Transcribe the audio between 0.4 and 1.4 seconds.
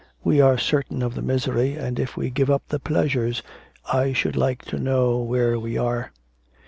are certain of the